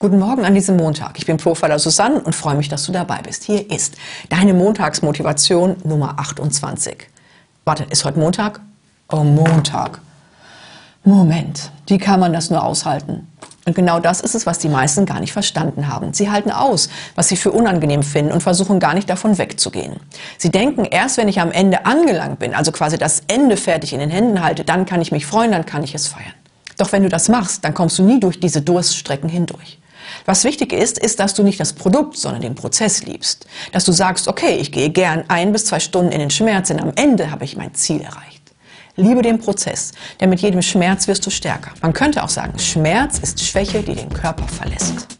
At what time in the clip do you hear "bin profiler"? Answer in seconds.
1.26-1.80